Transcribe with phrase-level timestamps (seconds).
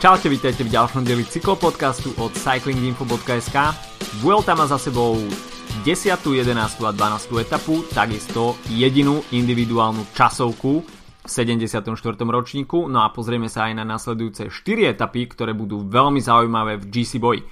[0.00, 3.56] Čaute, vítajte v ďalšom dieli cyklopodcastu od cyclinginfo.sk.
[4.24, 5.20] Vuelta má za sebou
[5.84, 6.56] 10., 11.
[6.56, 7.36] a 12.
[7.36, 11.84] etapu, takisto jedinú individuálnu časovku v 74.
[12.16, 12.88] ročníku.
[12.88, 17.20] No a pozrieme sa aj na nasledujúce 4 etapy, ktoré budú veľmi zaujímavé v GC
[17.20, 17.44] Boy.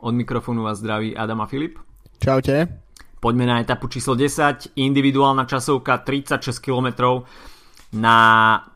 [0.00, 1.76] Od mikrofónu vás zdraví Adam a Filip.
[2.16, 2.72] Čaute.
[3.20, 7.20] Poďme na etapu číslo 10, individuálna časovka 36 km.
[8.00, 8.16] Na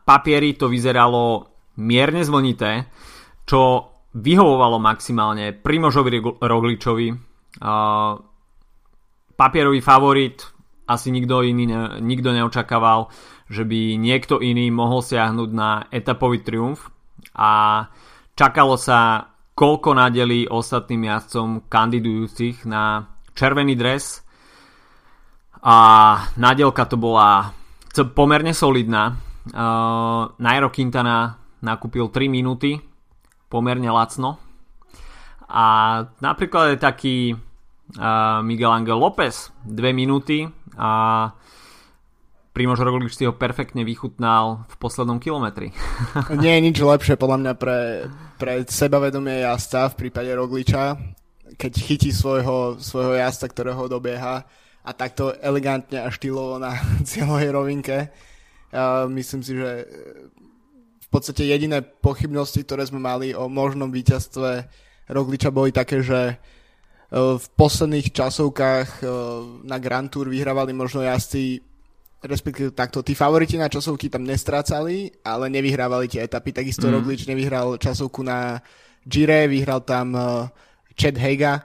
[0.05, 2.89] papieri to vyzeralo mierne zvlnité,
[3.47, 3.61] čo
[4.11, 7.07] vyhovovalo maximálne Primožovi Rogličovi.
[9.37, 10.43] Papierový favorit,
[10.87, 11.67] asi nikto iný
[12.03, 13.07] nikto neočakával,
[13.47, 16.91] že by niekto iný mohol siahnuť na etapový triumf
[17.35, 17.83] a
[18.35, 24.21] čakalo sa koľko nadelí ostatným jazdcom kandidujúcich na červený dres
[25.63, 25.77] a
[26.37, 27.51] nádelka to bola
[28.13, 29.17] pomerne solidná.
[29.47, 32.77] Uh, Nairo Quintana nakúpil 3 minúty,
[33.47, 34.39] pomerne lacno.
[35.47, 35.65] A
[36.19, 40.43] napríklad je taký uh, Miguel Angel López 2 minúty
[40.75, 41.31] a
[42.51, 45.69] Primož Roglič si ho perfektne vychutnal v poslednom kilometri.
[46.41, 48.09] Nie je nič lepšie podľa mňa pre,
[48.41, 50.97] pre sebavedomie jazda v prípade Rogliča,
[51.53, 54.41] keď chytí svojho, svojho jazda, ktorého dobieha
[54.81, 56.73] a takto elegantne a štýlovo na
[57.09, 57.97] cieľovej rovinke.
[58.73, 59.85] Uh, myslím si, že
[61.07, 64.67] v podstate jediné pochybnosti, ktoré sme mali o možnom víťazstve
[65.07, 66.35] Rogliča boli také, že e,
[67.15, 69.03] v posledných časovkách e,
[69.63, 71.63] na Grand Tour vyhrávali možno jazdci
[72.17, 76.49] respektíve takto, tí favoriti na časovky tam nestrácali, ale nevyhrávali tie etapy.
[76.49, 76.93] Takisto mm.
[76.97, 78.57] Roglič nevyhral časovku na
[79.05, 80.49] Gire, vyhral tam uh,
[80.97, 81.61] Chad Hega.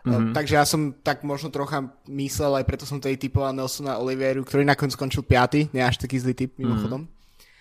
[0.00, 0.32] Mm-hmm.
[0.32, 4.64] Takže ja som tak možno trocha myslel, aj preto som tej typoval Nelsona Olivieru, ktorý
[4.64, 5.76] nakoniec skončil 5.
[5.76, 7.04] Nie až taký zlý typ, mimochodom.
[7.04, 7.19] Mm.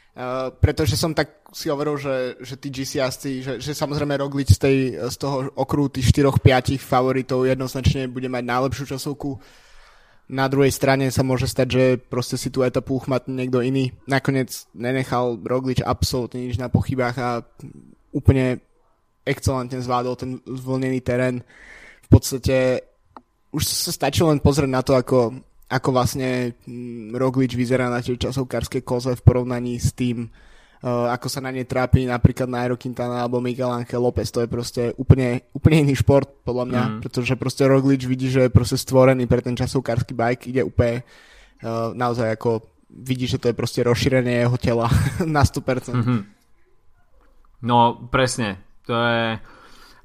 [0.09, 4.57] Uh, pretože som tak si hovoril, že, že tí GC asi, že, že samozrejme Roglič
[4.57, 4.77] z, tej,
[5.07, 9.39] z toho okruhu tých 4-5 favoritov jednoznačne bude mať najlepšiu časovku.
[10.29, 13.97] Na druhej strane sa môže stať, že proste si tú etapu uchmatne niekto iný.
[14.05, 17.29] Nakoniec nenechal Roglič absolútne nič na pochybách a
[18.13, 18.61] úplne
[19.25, 21.41] excelentne zvládol ten zvolnený terén.
[22.05, 22.85] V podstate
[23.49, 28.17] už sa stačilo len pozrieť na to, ako ako vlastne mm, Roglič vyzerá na tej
[28.17, 33.21] časovkárskej koze v porovnaní s tým, uh, ako sa na ne trápi napríklad Nairo Quintana
[33.21, 34.33] alebo Miguel Angel López.
[34.33, 36.97] To je proste úplne, úplne iný šport, podľa mňa, mm.
[37.05, 41.05] pretože proste Roglič vidí, že je proste stvorený pre ten časovkársky bike, ide úplne
[41.61, 44.89] uh, naozaj ako vidí, že to je proste rozšírenie jeho tela
[45.37, 45.93] na 100%.
[45.93, 46.19] Mm-hmm.
[47.61, 48.57] No, presne.
[48.89, 49.37] To je...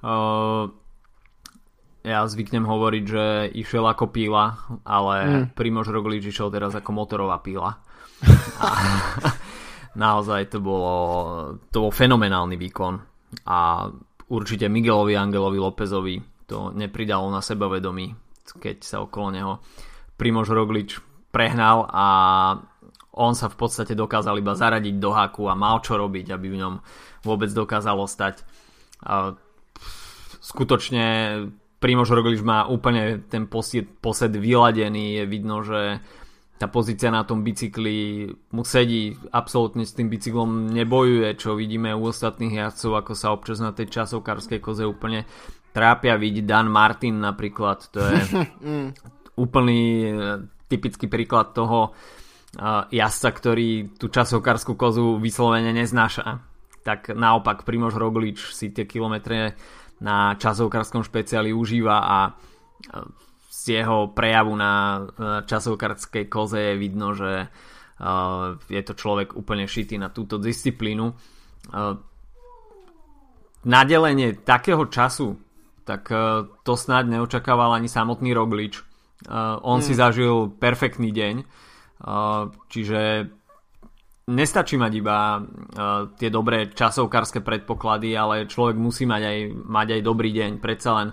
[0.05, 0.84] Uh
[2.05, 3.25] ja zvyknem hovoriť, že
[3.57, 5.45] išiel ako píla, ale mm.
[5.57, 7.81] Primož Roglič išiel teraz ako motorová píla.
[8.61, 8.69] A
[10.05, 10.95] naozaj to bolo,
[11.73, 12.95] to bol fenomenálny výkon
[13.47, 13.91] a
[14.31, 16.17] určite Miguelovi Angelovi Lópezovi
[16.47, 18.15] to nepridalo na sebavedomí,
[18.63, 19.53] keď sa okolo neho
[20.15, 21.03] Primož Roglič
[21.35, 22.07] prehnal a
[23.15, 26.61] on sa v podstate dokázal iba zaradiť do haku a mal čo robiť, aby v
[26.63, 26.75] ňom
[27.23, 28.43] vôbec dokázalo stať.
[29.07, 29.39] A
[30.43, 31.07] skutočne
[31.85, 36.01] Primož Roglič má úplne ten posed, posed vyladený, je vidno, že
[36.57, 38.25] tá pozícia na tom bicykli
[38.57, 43.61] mu sedí, absolútne s tým bicyklom nebojuje, čo vidíme u ostatných jazdcov, ako sa občas
[43.61, 45.29] na tej časovkárskej koze úplne
[45.77, 48.17] trápia, vidí Dan Martin napríklad, to je
[49.45, 50.13] úplný e,
[50.73, 56.41] typický príklad toho uh, jazdca, ktorý tú časovkárskú kozu vyslovene neznáša.
[56.81, 59.55] Tak naopak Primož Roglič si tie kilometre
[60.03, 62.33] na časovkárskom špeciáli užíva a e,
[63.51, 65.07] z jeho prejavu na
[65.47, 67.49] časovkárskej koze je vidno, že e,
[68.69, 71.07] je to človek úplne šitý na túto disciplínu.
[71.11, 71.15] E,
[73.65, 75.41] nadelenie takého času,
[75.85, 76.09] tak
[76.65, 78.81] to snáď neočakával ani samotný Roglič.
[79.65, 79.85] On hmm.
[79.85, 81.35] si zažil perfektný deň,
[82.73, 83.01] čiže
[84.29, 85.45] nestačí mať iba uh,
[86.17, 89.39] tie dobré časovkárske predpoklady, ale človek musí mať aj,
[89.69, 90.51] mať aj dobrý deň.
[90.65, 91.09] Predsa len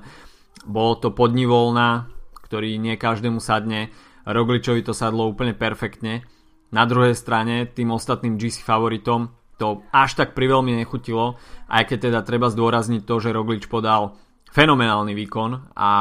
[0.63, 2.07] bolo to podni voľna,
[2.47, 3.91] ktorý nie každému sadne.
[4.23, 6.23] Rogličovi to sadlo úplne perfektne.
[6.71, 11.37] Na druhej strane tým ostatným GC favoritom to až tak priveľmi nechutilo,
[11.69, 14.17] aj keď teda treba zdôrazniť to, že Roglič podal
[14.49, 15.91] fenomenálny výkon a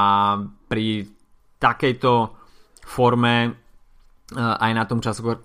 [0.64, 1.04] pri
[1.60, 2.12] takejto
[2.88, 3.59] forme
[4.36, 5.02] aj na tom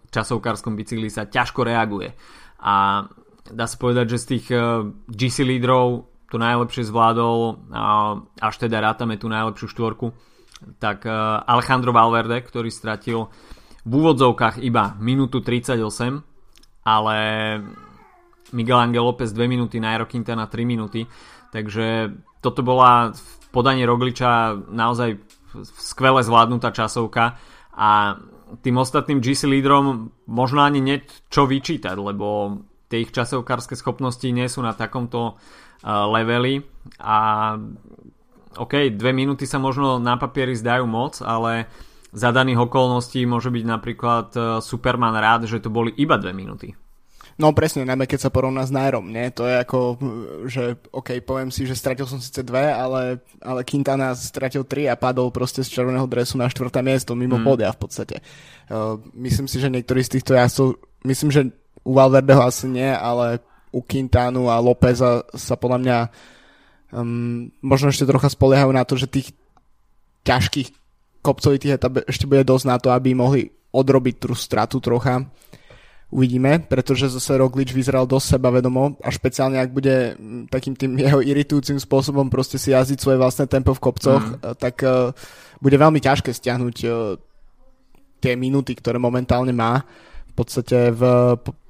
[0.09, 2.13] časovkárskom bicykli sa ťažko reaguje.
[2.61, 3.05] A
[3.49, 4.57] dá sa povedať, že z tých e,
[5.09, 7.69] GC lídrov to najlepšie zvládol,
[8.41, 10.09] až teda rátame tú najlepšiu štvorku,
[10.81, 11.05] tak
[11.45, 13.29] Alejandro Valverde, ktorý stratil
[13.85, 15.77] v úvodzovkách iba minútu 38,
[16.81, 17.17] ale
[18.57, 21.05] Miguel Angel López 2 minúty, Nairo Quintana 3 minúty,
[21.53, 22.09] takže
[22.41, 25.21] toto bola v podaní Rogliča naozaj
[25.63, 27.37] skvele zvládnutá časovka
[27.71, 28.19] a
[28.61, 30.97] tým ostatným GC lídrom možno ani nie
[31.31, 36.61] čo vyčítať, lebo tie ich časovkárske schopnosti nie sú na takomto uh, leveli
[37.01, 37.17] a
[38.55, 41.67] OK, dve minúty sa možno na papieri zdajú moc, ale
[42.15, 46.71] za daných okolností môže byť napríklad uh, Superman rád, že to boli iba dve minúty.
[47.35, 49.27] No presne, najmä keď sa porovná s Nairom, nie?
[49.35, 49.79] To je ako,
[50.47, 54.95] že OK, poviem si, že stratil som síce dve, ale, ale Quintana stratil tri a
[54.95, 57.75] padol proste z červeného dresu na štvrté miesto mimo mm.
[57.75, 58.23] v podstate.
[58.71, 61.41] Uh, myslím si, že niektorí z týchto jazdcov, myslím, že
[61.83, 63.43] u Valverdeho asi nie, ale
[63.75, 65.97] u Quintanu a Lópeza sa podľa mňa
[66.95, 69.35] um, možno ešte trocha spoliehajú na to, že tých
[70.23, 70.71] ťažkých
[71.19, 75.27] kopcovitých etap ešte bude dosť na to, aby mohli odrobiť tú stratu trocha
[76.13, 81.19] uvidíme, pretože zase Roglič vyzeral dosť sebavedomo a špeciálne ak bude mm, takým tým jeho
[81.21, 84.55] iritujúcim spôsobom proste si jazdiť svoje vlastné tempo v kopcoch, mm.
[84.57, 85.11] tak uh,
[85.59, 87.17] bude veľmi ťažké stiahnuť uh,
[88.21, 89.85] tie minúty, ktoré momentálne má.
[90.31, 91.01] V podstate v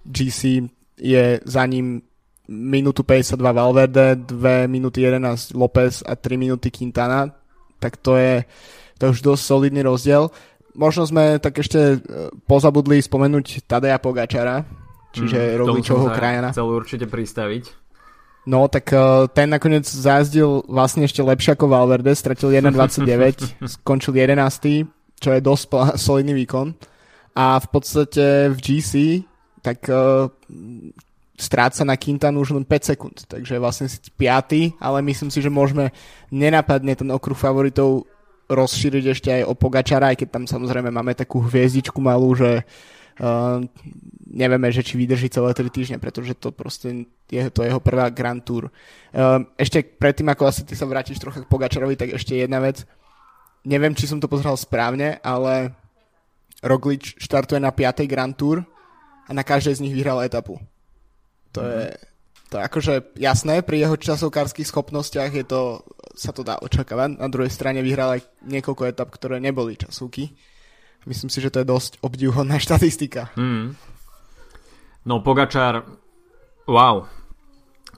[0.07, 0.65] GC
[0.97, 2.01] je za ním
[2.47, 7.33] minútu 52 Valverde, 2 minúty 11 López a 3 minúty Quintana,
[7.81, 8.45] tak to je,
[8.97, 10.29] to je už dosť solidný rozdiel
[10.75, 11.97] možno sme tak ešte e,
[12.45, 14.63] pozabudli spomenúť Tadeja Pogačara,
[15.15, 16.51] čiže mm, Rogličovho krajana.
[16.51, 17.85] Chcel určite pristaviť.
[18.45, 24.85] No, tak uh, ten nakoniec zajazdil vlastne ešte lepšie ako Valverde, stratil 1.29, skončil 11.
[25.17, 25.65] čo je dosť
[26.05, 26.77] solidný výkon.
[27.35, 28.91] A v podstate v GC
[29.65, 30.29] tak uh,
[31.35, 35.51] stráca na Quintanu už len 5 sekúnd, takže vlastne si 5, ale myslím si, že
[35.51, 35.91] môžeme
[36.31, 38.07] nenapadne ten okruh favoritov
[38.49, 43.63] rozšíriť ešte aj o Pogačara, aj keď tam samozrejme máme takú hviezdičku malú, že uh,
[44.29, 48.41] nevieme, že či vydrží celé 3 týždne, pretože to proste je to jeho prvá Grand
[48.41, 48.69] Tour.
[49.15, 52.85] Uh, ešte predtým, ako asi ty sa vrátiš trocha k Pogačarovi, tak ešte jedna vec.
[53.65, 55.73] Neviem, či som to pozeral správne, ale
[56.61, 58.05] Roglič štartuje na 5.
[58.05, 58.61] Grand Tour
[59.25, 60.61] a na každej z nich vyhral etapu.
[61.57, 61.81] To mm-hmm.
[61.81, 62.14] je
[62.55, 65.83] to akože jasné, pri jeho časovkárskych schopnostiach je to,
[66.15, 67.19] sa to dá očakávať.
[67.19, 70.31] Na druhej strane vyhral aj niekoľko etap, ktoré neboli časovky.
[71.03, 73.35] Myslím si, že to je dosť obdivhodná štatistika.
[73.35, 73.75] Mm.
[75.03, 75.83] No Pogačár,
[76.63, 77.11] wow,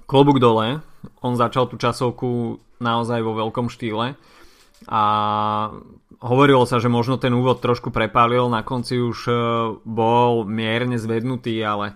[0.10, 0.82] klobúk dole,
[1.22, 4.18] on začal tú časovku naozaj vo veľkom štýle
[4.90, 5.04] a
[6.18, 9.38] hovorilo sa, že možno ten úvod trošku prepálil, na konci už eh,
[9.86, 11.94] bol mierne zvednutý, ale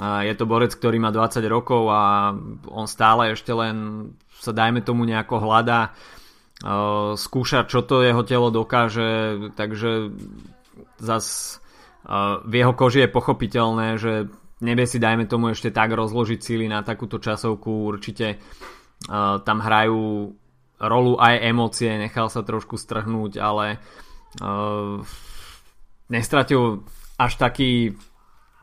[0.00, 2.34] je to borec, ktorý má 20 rokov a
[2.70, 5.94] on stále ešte len sa dajme tomu nejako hľadá,
[7.14, 10.14] skúša, čo to jeho telo dokáže, takže
[10.98, 11.58] zas
[12.44, 14.28] v jeho koži je pochopiteľné, že
[14.60, 18.38] nevie si dajme tomu ešte tak rozložiť síly na takúto časovku, určite
[19.44, 20.32] tam hrajú
[20.80, 23.78] rolu aj emócie, nechal sa trošku strhnúť, ale
[26.08, 26.84] nestratil
[27.16, 27.94] až taký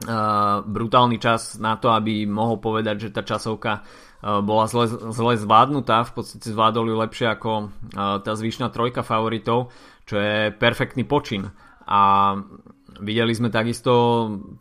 [0.01, 5.37] Uh, brutálny čas na to, aby mohol povedať, že tá časovka uh, bola zle, zle
[5.37, 9.69] zvládnutá, v podstate zvládol ju lepšie ako uh, tá zvyšná trojka favoritov,
[10.09, 11.53] čo je perfektný počin.
[11.85, 12.33] A
[12.97, 13.93] videli sme takisto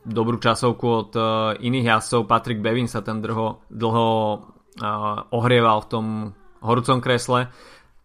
[0.05, 1.11] dobrú časovku od
[1.57, 4.09] iných jazdcov, Patrick Bevin sa ten dlho, dlho
[5.33, 6.07] ohrieval v tom
[6.61, 7.49] horúcom kresle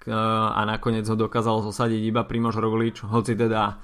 [0.08, 3.80] a nakoniec ho dokázal zosadiť iba Primož Roglič, hoci teda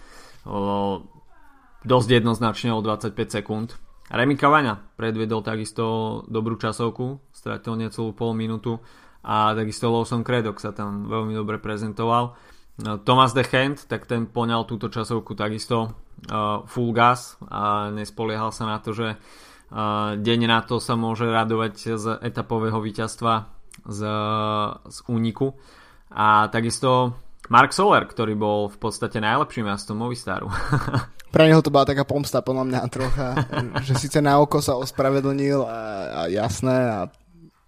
[1.86, 3.78] dosť jednoznačne o 25 sekúnd.
[4.12, 8.84] Remy Kavania predviedol takisto dobrú časovku, stratil necelú pol minútu
[9.24, 12.36] a takisto Lawson Craddock sa tam veľmi dobre prezentoval.
[12.82, 15.96] No, Thomas de Hand, tak ten poňal túto časovku takisto
[16.28, 21.30] uh, full gas a nespoliehal sa na to, že uh, deň na to sa môže
[21.30, 23.48] radovať z etapového víťazstva
[23.86, 24.02] z,
[24.92, 25.56] z úniku.
[26.12, 27.16] A takisto
[27.52, 30.48] Mark Soler, ktorý bol v podstate najlepším jazdom Movistaru.
[31.36, 33.28] Pre neho to bola taká pomsta podľa mňa trocha,
[33.84, 35.80] že síce na oko sa ospravedlnil a,
[36.12, 37.00] a jasné a,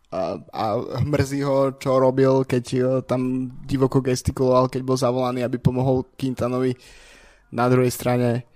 [0.08, 0.22] a,
[0.56, 0.66] a
[1.04, 2.64] mrzí ho, čo robil, keď
[3.04, 6.76] tam divoko gestikuloval, keď bol zavolaný, aby pomohol Quintanovi.
[7.52, 8.48] Na druhej strane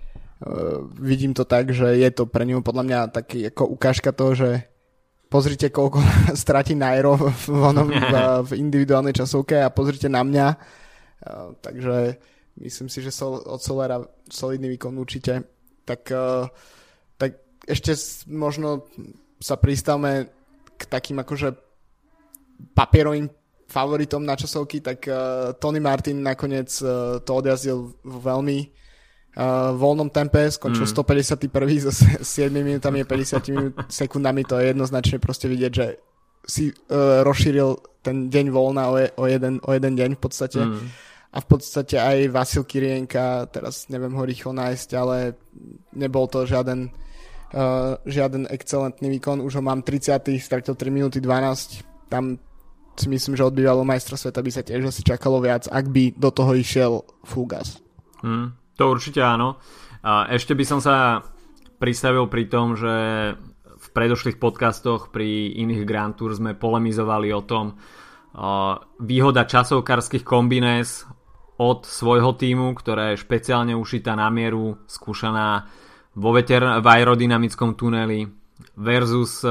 [0.44, 4.32] uh, vidím to tak, že je to pre neho podľa mňa taký ako ukážka toho,
[4.32, 4.64] že
[5.28, 6.00] pozrite, koľko
[6.40, 8.12] stratí Nairo v, v,
[8.48, 10.46] v individuálnej časovke a pozrite na mňa.
[11.60, 12.16] Takže
[12.58, 15.46] Myslím si, že sol, od Solera solidný výkon určite.
[15.86, 16.10] Tak,
[17.14, 17.30] tak
[17.64, 17.94] ešte
[18.26, 18.90] možno
[19.38, 20.26] sa pristavme
[20.74, 21.54] k takým akože
[22.74, 23.30] papierovým
[23.68, 30.08] favoritom na časovky, tak uh, Tony Martin nakoniec uh, to odjazdil v veľmi uh, voľnom
[30.08, 30.92] tempe, skončil mm.
[31.52, 31.84] 151.
[31.84, 36.00] so 7 minútami a 50 minút, sekundami, to je jednoznačne proste vidieť, že
[36.48, 40.64] si uh, rozšíril ten deň voľna o, je, o, jeden, o jeden deň v podstate.
[40.64, 41.07] Mm.
[41.28, 45.36] A v podstate aj Vasil Kirienka, teraz neviem ho rýchlo nájsť, ale
[45.92, 46.88] nebol to žiaden,
[47.52, 49.44] uh, žiaden excelentný výkon.
[49.44, 50.24] Už ho mám 30.
[50.40, 52.08] stratil 3 minúty 12.
[52.08, 52.40] Tam
[52.96, 56.32] si myslím, že odbývalo majstra sveta by sa tiež asi čakalo viac, ak by do
[56.32, 57.78] toho išiel Fugas.
[58.24, 59.60] Mm, to určite áno.
[60.02, 61.22] A ešte by som sa
[61.78, 62.94] pristavil pri tom, že
[63.78, 67.78] v predošlých podcastoch pri iných Grand Tour sme polemizovali o tom,
[68.98, 71.06] výhoda časovkárskych kombinéz
[71.58, 75.66] od svojho týmu, ktorá je špeciálne ušitá na mieru, skúšaná
[76.14, 78.26] vo veter v aerodynamickom tuneli
[78.78, 79.42] versus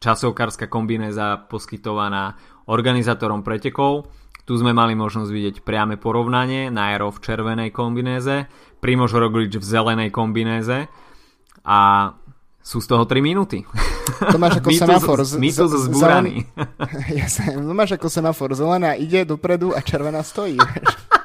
[0.00, 2.36] časovkárska kombinéza poskytovaná
[2.68, 4.08] organizátorom pretekov.
[4.46, 6.70] Tu sme mali možnosť vidieť priame porovnanie.
[6.70, 8.46] Nairo v červenej kombinéze,
[8.78, 10.86] Primož Roglič v zelenej kombinéze
[11.66, 11.78] a
[12.62, 13.62] sú z toho 3 minúty.
[14.30, 15.18] To máš ako semafor.
[15.38, 16.46] Mýtus zbúraný.
[17.22, 18.54] Jasne, to máš ako semafor.
[18.54, 20.58] Zelená ide dopredu a červená stojí.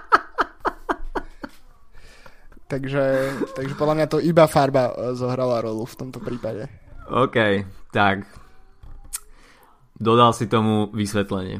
[2.72, 3.04] takže,
[3.51, 6.72] takže podľa mňa to iba farba e, zohrala rolu v tomto prípade.
[7.12, 8.24] OK, tak.
[10.00, 11.60] Dodal si tomu vysvetlenie.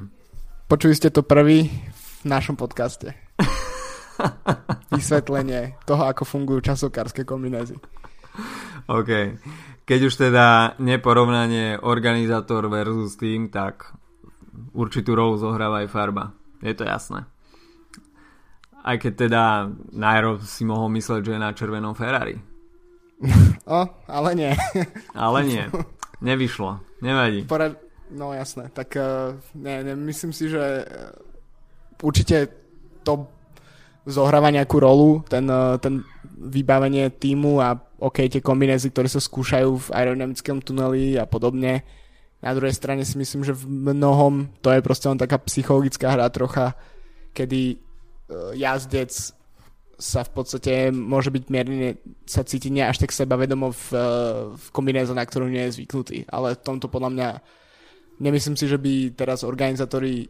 [0.72, 3.12] Počuli ste to prvý v našom podcaste.
[4.96, 7.76] Vysvetlenie toho, ako fungujú časokárske kombinézy.
[8.88, 9.36] OK.
[9.84, 13.92] Keď už teda neporovnanie organizátor versus tým, tak
[14.72, 16.32] určitú rolu zohráva aj farba.
[16.64, 17.28] Je to jasné.
[18.82, 19.44] Aj keď teda
[19.94, 22.42] Nairo si mohol mysleť, že je na červenom Ferrari.
[23.70, 24.52] O, ale nie.
[25.14, 25.64] Ale nie.
[26.22, 26.82] Nevyšlo.
[27.06, 27.46] Nevadí.
[27.46, 27.78] Porad...
[28.12, 28.74] No jasné.
[28.74, 31.14] Tak uh, ne, ne, myslím si, že uh,
[32.02, 32.50] určite
[33.06, 33.30] to
[34.10, 36.02] zohráva nejakú rolu, ten, uh, ten
[36.42, 41.86] vybavenie týmu a OK, tie kombinézy, ktoré sa skúšajú v aerodynamickom tuneli a podobne.
[42.42, 46.26] Na druhej strane si myslím, že v mnohom to je proste len taká psychologická hra
[46.34, 46.74] trocha,
[47.38, 47.78] kedy
[48.54, 49.12] jazdec
[50.02, 54.02] sa v podstate môže byť mierne, sa cíti nie až tak sebavedomo v, uh,
[54.58, 56.26] v kombinéze, na ktorú nie je zvyknutý.
[56.26, 57.30] Ale v tomto podľa mňa
[58.18, 60.26] nemyslím si, že by teraz organizátori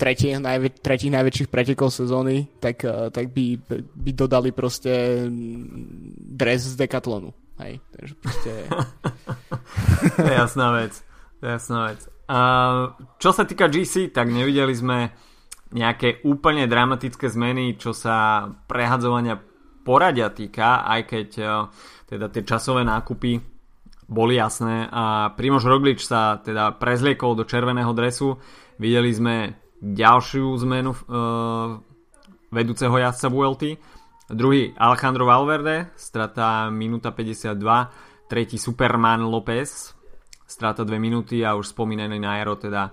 [0.00, 3.60] tretích, najvä, tretích najväčších pretekov sezóny, tak, eh, tak by,
[3.92, 5.28] by dodali proste
[6.16, 7.36] dres z Decathlonu.
[7.60, 8.52] Hej, takže proste...
[10.40, 10.96] jasná vec.
[11.44, 12.00] Jasná vec.
[12.24, 12.38] A
[13.20, 15.12] čo sa týka GC, tak nevideli sme
[15.70, 19.38] nejaké úplne dramatické zmeny, čo sa prehadzovania
[19.86, 21.50] poradia týka, aj keď eh,
[22.10, 23.60] teda tie časové nákupy
[24.10, 28.42] boli jasné a Primož Roglič sa teda prezliekol do červeného dresu.
[28.74, 31.78] Videli sme ďalšiu zmenu uh,
[32.50, 33.62] vedúceho jazdca VLT.
[34.34, 37.54] Druhý Alejandro Valverde, strata minúta 52.
[38.26, 39.94] Tretí Superman López,
[40.42, 42.90] strata 2 minúty a už spomínaný Nairo, teda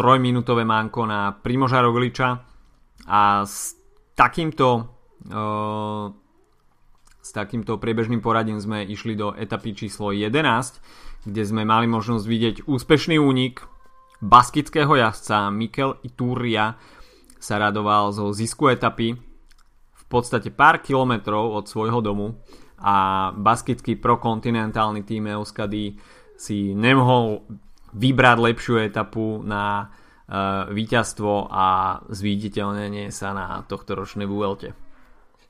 [0.00, 2.40] trojminútové manko na Primoža Rogliča.
[3.04, 3.76] A s
[4.16, 4.96] takýmto
[5.28, 6.08] uh,
[7.20, 12.56] s takýmto priebežným poradím sme išli do etapy číslo 11, kde sme mali možnosť vidieť
[12.64, 13.60] úspešný únik
[14.24, 16.80] baskického jazdca Mikel Ituria
[17.36, 19.16] sa radoval zo zisku etapy
[19.92, 22.40] v podstate pár kilometrov od svojho domu
[22.80, 26.00] a baskický prokontinentálny tým Euskady
[26.40, 27.44] si nemohol
[27.94, 34.74] vybrať lepšiu etapu na uh, víťazstvo a zviditeľnenie sa na tohto ročnej Vuelte.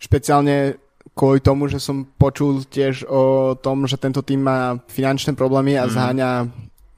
[0.01, 0.81] Špeciálne
[1.13, 5.85] kvôli tomu, že som počul tiež o tom, že tento tým má finančné problémy a
[5.85, 5.93] mm.
[5.93, 6.31] zháňa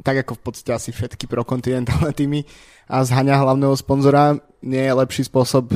[0.03, 2.43] tak ako v podstate asi všetky prokontinentálne týmy
[2.91, 5.71] a zhaňa hlavného sponzora, nie je lepší spôsob,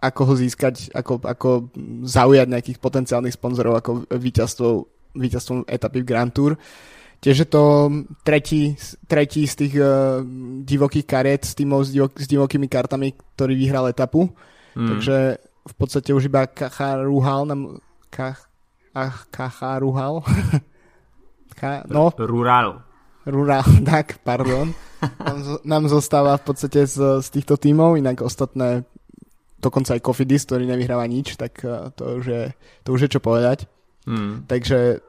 [0.00, 1.48] ako ho získať, ako, ako
[2.04, 4.84] zaujať nejakých potenciálnych sponzorov ako víťazstvom,
[5.16, 6.56] víťazstvom etapy v Grand Tour.
[7.20, 7.92] Tiež je to
[8.24, 10.24] tretí, tretí z tých uh,
[10.64, 14.32] divokých kariet s týmov s, divok, s divokými kartami, ktorý vyhral etapu.
[14.72, 14.88] Mm.
[14.88, 15.16] Takže
[15.68, 17.76] v podstate už iba Kacha Ruhal nám...
[18.08, 18.48] Kach,
[18.96, 20.24] ach, Kacha Ruhal?
[21.60, 22.08] Ka, no.
[22.16, 22.80] Rural.
[23.28, 24.72] Rural, tak, pardon.
[25.20, 28.88] Nám, nám zostáva v podstate z, z týchto tímov, inak ostatné,
[29.60, 32.44] dokonca aj Kofidis, ktorý nevyhráva nič, tak uh, to už je,
[32.80, 33.68] to už je čo povedať.
[34.08, 34.48] Mm.
[34.48, 35.04] Takže,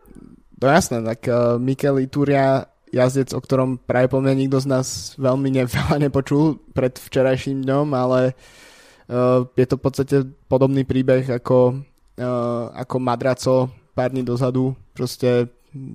[0.68, 5.18] je jasné, tak uh, Mikel Ituria, jazdec, o ktorom práve po mne nikto z nás
[5.18, 8.36] veľmi veľa nepočul pred včerajším dňom, ale
[9.10, 10.15] uh, je to v podstate
[10.46, 11.82] podobný príbeh ako,
[12.20, 13.56] uh, ako Madraco
[13.96, 14.75] pár dní dozadu.
[14.94, 15.50] Proste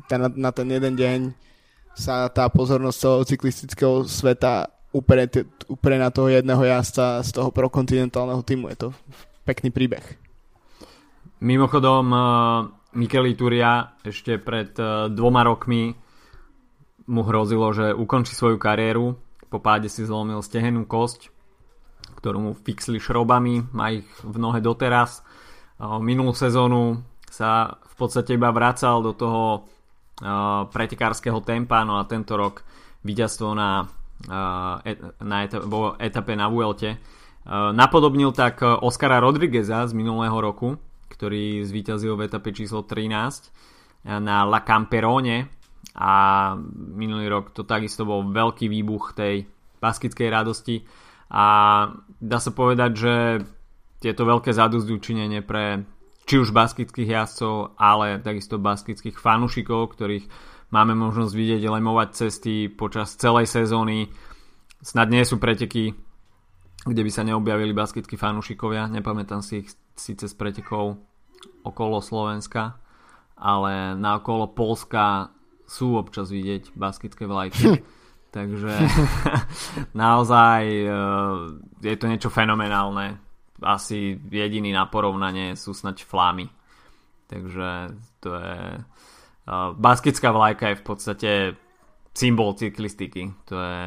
[0.09, 1.19] ten, na ten jeden deň
[1.97, 5.29] sa tá pozornosť celého cyklistického sveta upre,
[5.69, 8.69] upre na toho jedného jazdca z toho prokontinentálneho týmu.
[8.73, 8.89] Je to
[9.49, 10.05] pekný príbeh.
[11.41, 12.21] mimochodom, uh,
[12.97, 15.93] Mikel Turia ešte pred uh, dvoma rokmi
[17.07, 19.21] mu hrozilo, že ukončí svoju kariéru.
[19.53, 21.31] Po páde si zlomil stehenú kosť,
[22.19, 25.21] ktorú mu fixli šrobami, má ich v nohe doteraz.
[25.77, 29.45] Uh, minulú sezónu sa v podstate iba vracal do toho
[30.25, 32.65] uh, pretekárskeho tempa, no a tento rok
[33.07, 33.87] víťazstvo na,
[35.23, 35.63] na etape,
[36.03, 36.99] etape na Vuelte.
[37.47, 40.75] Napodobnil tak Oscara Rodrigueza z minulého roku,
[41.09, 45.51] ktorý zvíťazil v etape číslo 13 na La Camperone
[45.97, 46.13] a
[46.73, 49.49] minulý rok to takisto bol veľký výbuch tej
[49.81, 50.87] baskickej radosti
[51.31, 51.45] a
[52.23, 53.15] dá sa povedať, že
[53.99, 55.83] tieto veľké zadozdučinenie pre
[56.27, 60.27] či už baskických jazdcov, ale takisto baskických fanúšikov, ktorých
[60.75, 64.11] máme možnosť vidieť lemovať cesty počas celej sezóny.
[64.83, 65.95] Snad nie sú preteky,
[66.83, 68.91] kde by sa neobjavili baskickí fanúšikovia.
[68.91, 71.01] Nepamätám si ich síce z pretekov
[71.65, 72.79] okolo Slovenska,
[73.37, 75.33] ale na okolo Polska
[75.67, 77.81] sú občas vidieť baskické vlajky.
[78.37, 78.73] Takže
[79.97, 80.93] naozaj eh,
[81.81, 83.27] je to niečo fenomenálne
[83.63, 86.49] asi jediný na porovnanie sú snať flámy.
[87.27, 88.59] Takže to je...
[89.47, 91.31] Uh, baskická vlajka je v podstate
[92.11, 93.31] symbol cyklistiky.
[93.47, 93.81] To je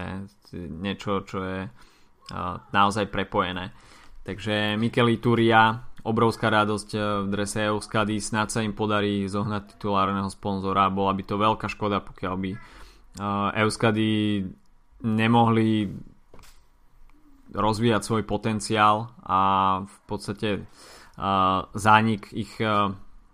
[0.55, 3.75] niečo, čo je uh, naozaj prepojené.
[4.23, 6.89] Takže Mikel Turia, obrovská radosť
[7.23, 10.93] v drese Euskady, snad sa im podarí zohnať titulárneho sponzora.
[10.93, 14.43] Bola by to veľká škoda, pokiaľ by uh, Euskady
[15.03, 15.89] nemohli
[17.49, 19.39] rozvíjať svoj potenciál a
[19.81, 22.51] v podstate uh, zánik ich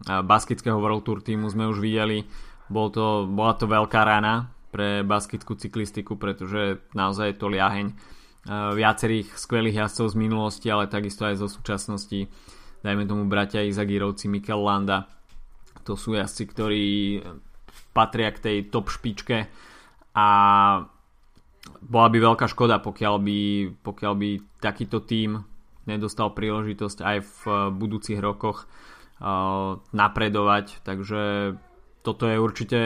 [0.06, 2.28] baskického World Tour týmu sme už videli.
[2.68, 7.96] Bol to, bola to veľká rana pre baskickú cyklistiku, pretože naozaj je to liaheň
[8.50, 12.30] viacerých skvelých jazdcov z minulosti, ale takisto aj zo súčasnosti.
[12.86, 15.10] Dajme tomu bratia Izagirovci, Mikel Landa.
[15.86, 16.86] To sú jazdci, ktorí
[17.94, 19.50] patria k tej top špičke
[20.14, 20.28] a
[21.82, 23.40] bola by veľká škoda, pokiaľ by,
[23.82, 24.30] pokiaľ by
[24.62, 25.42] takýto tím
[25.90, 27.38] nedostal príležitosť aj v
[27.74, 28.70] budúcich rokoch
[29.94, 31.56] napredovať, takže
[32.06, 32.80] toto je určite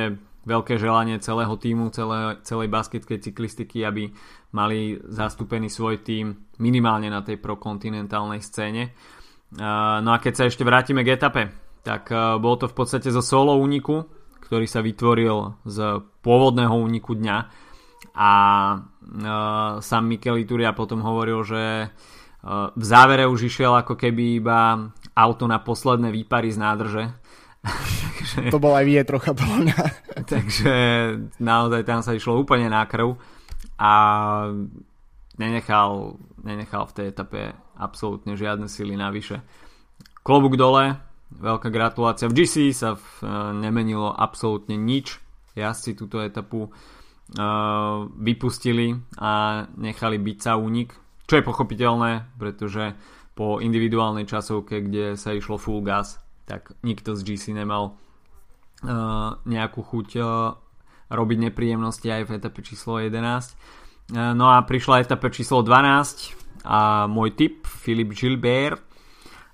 [0.47, 4.15] veľké želanie celého týmu, celé, celej basketkej cyklistiky, aby
[4.53, 8.93] mali zastúpený svoj tím minimálne na tej prokontinentálnej scéne.
[9.55, 11.43] No a keď sa ešte vrátime k etape,
[11.81, 14.05] tak uh, bolo to v podstate zo solo úniku,
[14.45, 15.77] ktorý sa vytvoril z
[16.21, 17.38] pôvodného úniku dňa,
[18.19, 18.31] a
[18.75, 24.91] uh, sám Mikel Ituria potom hovoril, že uh, v závere už išiel ako keby iba
[25.15, 27.03] auto na posledné výpary z nádrže.
[28.19, 29.88] takže, to bol aj vie trocha podľa
[30.31, 30.73] takže
[31.39, 33.19] naozaj tam sa išlo úplne na krv
[33.79, 33.93] a
[35.39, 39.39] nenechal, nenechal v tej etape absolútne žiadne sily navyše.
[40.19, 40.99] Klobúk dole,
[41.31, 42.27] veľká gratulácia.
[42.27, 45.17] V GC sa v, uh, nemenilo absolútne nič.
[45.55, 46.69] Jazdci túto etapu
[47.29, 48.89] Uh, vypustili
[49.21, 50.97] a nechali byť sa únik,
[51.29, 52.97] čo je pochopiteľné, pretože
[53.37, 56.17] po individuálnej časovke, kde sa išlo full gas,
[56.49, 57.93] tak nikto z GC nemal
[58.81, 60.57] uh, nejakú chuť uh,
[61.10, 63.19] robiť nepríjemnosti aj v etape číslo 11.
[64.13, 68.80] Uh, no a prišla etape číslo 12 a môj tip Filip Gilbert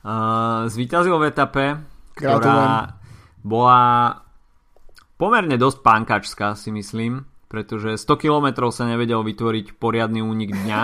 [0.04, 1.66] uh, zvíťazil v etape,
[2.16, 3.44] ktorá Gratulujem.
[3.44, 3.82] bola
[5.16, 10.82] pomerne dosť pánkačská si myslím pretože 100 km sa nevedel vytvoriť poriadny únik dňa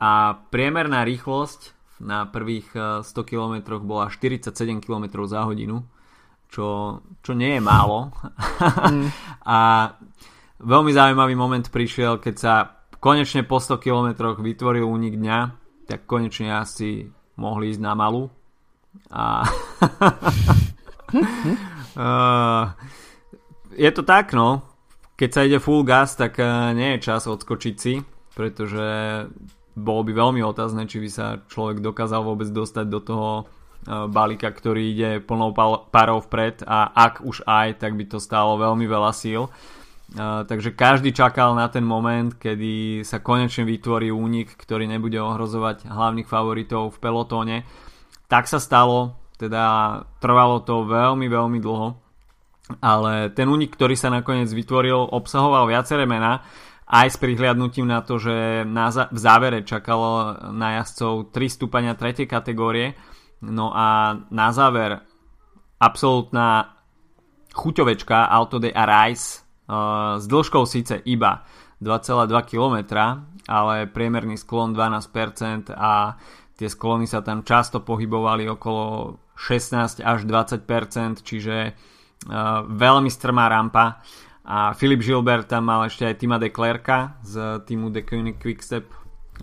[0.00, 0.12] a
[0.48, 5.84] priemerná rýchlosť na prvých 100 e, km bola 47 km za hodinu,
[6.50, 8.10] čo, čo nie je málo.
[8.90, 9.08] Mm.
[9.56, 9.58] a
[10.60, 12.54] veľmi zaujímavý moment prišiel, keď sa
[13.00, 15.38] konečne po 100 km vytvoril únik dňa,
[15.86, 17.08] tak konečne asi
[17.38, 18.28] mohli ísť na malú.
[19.14, 19.46] A
[21.94, 22.66] uh,
[23.86, 24.70] je to tak, no
[25.20, 28.00] keď sa ide full gas, tak eh, nie je čas odskočiť si,
[28.32, 28.88] pretože
[29.76, 33.44] bolo by veľmi otázne, či by sa človek dokázal vôbec dostať do toho eh,
[33.86, 35.56] balíka, ktorý ide plnou
[35.88, 39.48] parou vpred a ak už aj, tak by to stálo veľmi veľa síl.
[40.10, 45.86] Uh, takže každý čakal na ten moment, kedy sa konečne vytvorí únik, ktorý nebude ohrozovať
[45.86, 47.56] hlavných favoritov v pelotóne.
[48.26, 52.10] Tak sa stalo, teda trvalo to veľmi, veľmi dlho
[52.78, 56.46] ale ten únik, ktorý sa nakoniec vytvoril, obsahoval viaceré mená,
[56.90, 62.26] aj s prihliadnutím na to, že na v závere čakalo na jazdcov 3 stúpania 3.
[62.30, 62.94] kategórie,
[63.44, 65.00] no a na záver
[65.80, 66.76] absolútna
[67.56, 71.42] chuťovečka Auto de Arais uh, s dĺžkou síce iba
[71.80, 72.76] 2,2 km,
[73.48, 76.14] ale priemerný sklon 12% a
[76.60, 84.04] tie sklony sa tam často pohybovali okolo 16 až 20%, čiže uh, veľmi strmá rampa
[84.50, 88.02] a Filip Gilbert tam mal ešte aj Tima de Klerka z týmu The
[88.34, 88.88] Quickstep,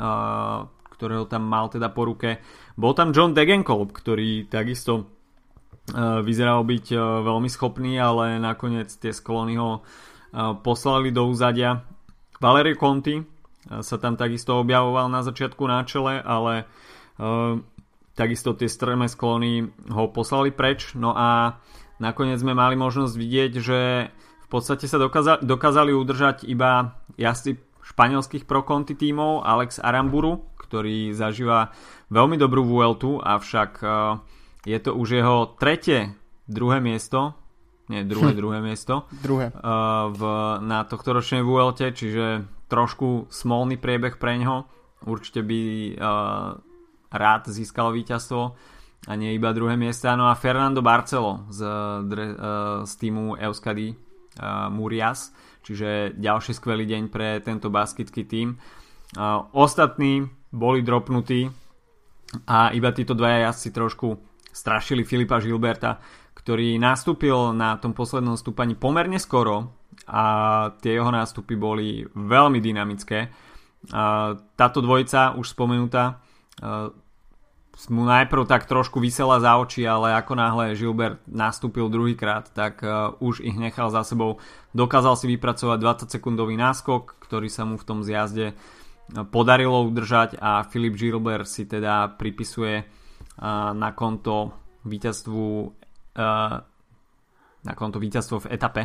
[0.01, 2.41] uh, ktorého tam mal teda po ruke.
[2.77, 9.09] Bol tam John Degenkolb, ktorý takisto uh, vyzeral byť uh, veľmi schopný, ale nakoniec tie
[9.09, 11.81] sklony ho uh, poslali do úzadia.
[12.37, 13.17] Valerio Conti
[13.67, 16.63] sa tam takisto objavoval na začiatku na čele, ale
[18.15, 20.95] takisto tie strmé sklony ho poslali preč.
[20.95, 21.59] No a
[21.99, 23.79] nakoniec sme mali možnosť vidieť, že
[24.13, 25.01] v podstate sa
[25.43, 31.71] dokázali udržať iba jazdci španielských pro Conti tímov Alex Aramburu, ktorý zažíva
[32.11, 33.87] veľmi dobrú Vueltu, avšak e,
[34.67, 36.11] je to už jeho tretie
[36.43, 37.35] druhé miesto,
[37.87, 38.39] nie druhé, hm.
[38.39, 39.47] druhé miesto druhé.
[39.55, 40.21] Uh, v,
[40.59, 44.67] na tohto ročnej Vuelte, čiže trošku smolný priebeh pre ňo.
[45.07, 45.59] Určite by
[45.95, 46.59] uh,
[47.15, 48.41] rád získal víťazstvo
[49.07, 50.19] a nie iba druhé miesta.
[50.19, 51.63] No a Fernando Barcelo z,
[52.83, 53.95] z týmu Euskadi
[54.67, 55.31] Murias,
[55.63, 58.59] čiže ďalší skvelý deň pre tento basketský tým.
[59.55, 60.27] Ostatní
[60.57, 61.45] boli dropnutí
[62.49, 64.17] a iba títo dvaja jazdci trošku
[64.49, 66.01] strašili Filipa Gilberta,
[66.33, 69.69] ktorý nastúpil na tom poslednom stúpaní pomerne skoro
[70.09, 70.23] a
[70.81, 73.29] tie jeho nástupy boli veľmi dynamické.
[74.57, 76.19] Táto dvojica, už spomenutá,
[77.93, 83.13] mu najprv tak trošku vysela za oči, ale ako náhle Gilbert nastúpil druhýkrát, tak uh,
[83.21, 84.41] už ich nechal za sebou.
[84.73, 88.57] Dokázal si vypracovať 20 sekundový náskok, ktorý sa mu v tom zjazde
[89.31, 92.83] podarilo udržať a Filip Gilbert si teda pripisuje
[93.73, 94.51] na konto
[94.83, 95.45] víťazstvu
[97.67, 98.81] na konto víťazstvo v etape.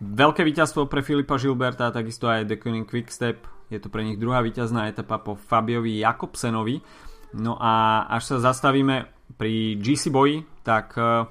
[0.00, 3.44] Veľké víťazstvo pre Filipa Gilberta, takisto aj The Koenig Quickstep.
[3.68, 6.80] Je to pre nich druhá víťazná etapa po Fabiovi Jakobsenovi.
[7.32, 9.08] No a až sa zastavíme
[9.40, 11.24] pri GC boji, tak uh,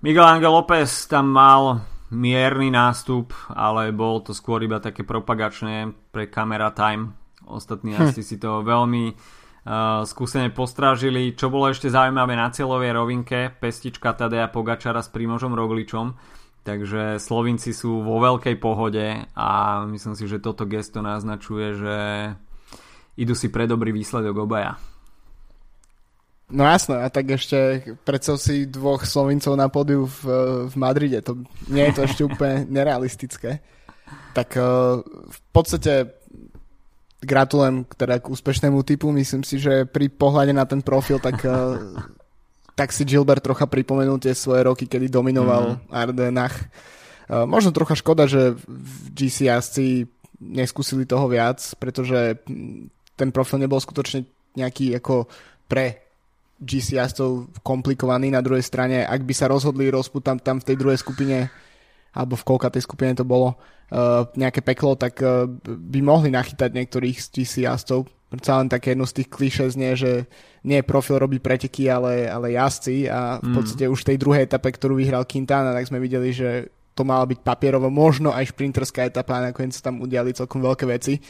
[0.00, 6.30] Miguel Angel López tam mal mierny nástup, ale bol to skôr iba také propagačné pre
[6.30, 7.14] camera time.
[7.46, 8.00] Ostatní hm.
[8.10, 11.34] asi si to veľmi uh, skúsene postrážili.
[11.34, 17.70] Čo bolo ešte zaujímavé na cieľovej rovinke, pestička Tadea Pogačara s Primožom Rogličom Takže Slovinci
[17.70, 19.50] sú vo veľkej pohode a
[19.86, 21.96] myslím si, že toto gesto naznačuje, že
[23.14, 24.74] idú si pre dobrý výsledok obaja.
[26.46, 30.20] No jasné, a tak ešte predsa si dvoch Slovincov na podiu v,
[30.70, 33.58] v Madride, to nie je to ešte úplne nerealistické.
[34.30, 34.62] Tak eh,
[35.26, 36.14] v podstate
[37.18, 41.82] gratulujem teda k úspešnému typu, myslím si, že pri pohľade na ten profil, tak eh,
[42.76, 45.96] tak si Gilbert trocha pripomenul tie svoje roky, kedy dominoval mm-hmm.
[45.96, 46.54] Ardenach.
[47.26, 50.04] Uh, možno trocha škoda, že v GC jazdci
[50.38, 52.36] neskúsili toho viac, pretože
[53.16, 54.28] ten profil nebol skutočne
[54.60, 55.24] nejaký ako
[55.66, 56.05] pre
[56.60, 58.32] GC jazdcov komplikovaný.
[58.32, 61.48] Na druhej strane, ak by sa rozhodli rozputať tam v tej druhej skupine
[62.16, 66.72] alebo v koľka tej skupine to bolo uh, nejaké peklo, tak uh, by mohli nachytať
[66.72, 70.26] niektorých z GC jazdcov, Predsa len také jedno z tých kliše znie, že
[70.66, 73.54] nie profil robí preteky, ale, ale jazdci a v mm.
[73.54, 77.22] podstate už v tej druhej etape, ktorú vyhral Quintana, tak sme videli, že to mala
[77.22, 81.22] byť papierovo, možno aj šprinterská etapa a nakoniec sa tam udiali celkom veľké veci.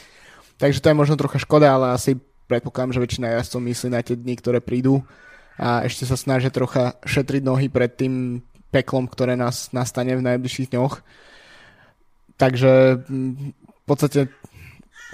[0.57, 4.17] Takže to je možno trocha škoda, ale asi predpokladám, že väčšina jazdcov myslí na tie
[4.19, 5.03] dni, ktoré prídu
[5.57, 10.73] a ešte sa snažia trocha šetriť nohy pred tým peklom, ktoré nás nastane v najbližších
[10.73, 11.01] dňoch.
[12.37, 14.29] Takže mm, v podstate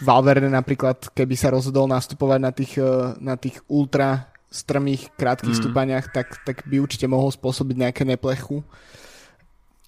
[0.02, 5.60] Valverde napríklad, keby sa rozhodol nastupovať na tých, eh, na tých ultra strmých, krátkých mm.
[5.62, 8.60] stúpaniach, tak, tak by určite mohol spôsobiť nejaké neplechu.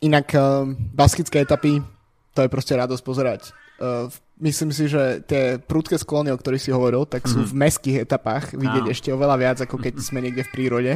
[0.00, 0.64] Inak uh,
[0.96, 1.85] baskické etapy,
[2.33, 3.52] to je proste radosť pozerať.
[3.76, 4.09] Uh,
[4.40, 7.49] myslím si, že tie prúdke sklony, o ktorých si hovoril, tak sú mm.
[7.51, 10.92] v meských etapách vidieť ešte oveľa viac, ako keď sme niekde v prírode.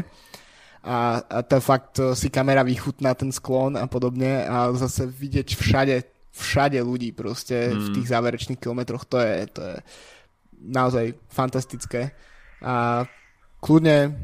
[0.83, 5.97] A, a to fakt si kamera vychutná ten sklon a podobne a zase vidieť všade
[6.39, 7.79] všade ľudí proste mm.
[7.83, 9.77] v tých záverečných kilometroch, to je, to je
[10.63, 12.15] naozaj fantastické.
[12.63, 13.07] A
[13.59, 14.15] kľudne,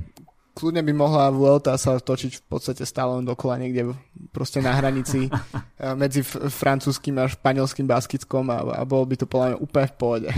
[0.54, 3.92] kľudne by mohla Vuelta sa točiť v podstate stále len dokola niekde
[4.30, 5.26] proste na hranici
[6.02, 10.30] medzi francúzským a španielským baskickom a, a bolo by to podľa mňa úplne v pohode.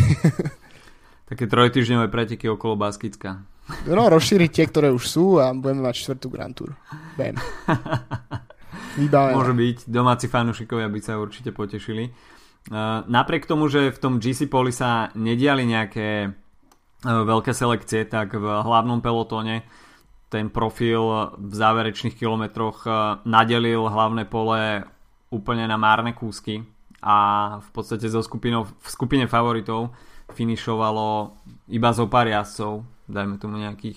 [1.31, 3.43] Také trojtyžňové preteky okolo Baskicka.
[3.91, 6.79] No, rozšíriť tie, ktoré už sú a budeme mať čtvrtú Grand Tour.
[7.19, 7.35] Bam.
[9.01, 9.35] Vybavené.
[9.35, 12.15] Môže byť, domáci fanúšikovia by sa určite potešili.
[12.71, 18.39] Uh, napriek tomu, že v tom GC Poli sa nediali nejaké uh, veľké selekcie, tak
[18.39, 19.67] v hlavnom pelotóne
[20.37, 24.85] ten profil v záverečných kilometroch uh, nadelil hlavné pole
[25.33, 26.61] úplne na márne kúsky
[27.01, 27.17] a
[27.65, 29.97] v podstate zo skupinou, v skupine favoritov
[30.37, 31.33] finišovalo
[31.73, 33.97] iba zo pár jazdcov, dajme tomu nejakých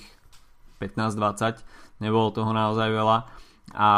[0.79, 1.59] 15-20,
[1.99, 3.17] nebolo toho naozaj veľa.
[3.75, 3.89] A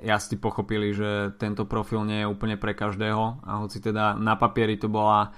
[0.00, 4.80] jazdci pochopili, že tento profil nie je úplne pre každého a hoci teda na papieri
[4.80, 5.34] to bola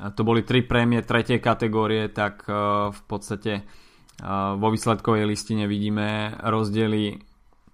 [0.00, 2.48] to boli tri prémie tretej kategórie, tak
[2.88, 3.68] v podstate
[4.56, 7.16] vo výsledkovej listine vidíme rozdiely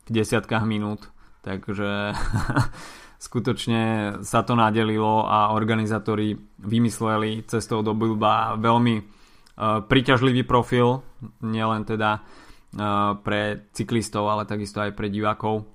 [0.06, 1.10] v desiatkách minút,
[1.42, 2.14] takže
[3.26, 3.82] skutočne
[4.22, 11.02] sa to nadelilo a organizátori vymysleli cestou do Bilba veľmi uh, príťažlivý profil,
[11.42, 15.66] nielen teda uh, pre cyklistov, ale takisto aj pre divákov.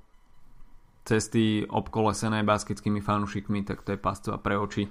[1.01, 4.85] Cesty obkolesené baskickými fanúšikmi, tak to je pasca pre oči.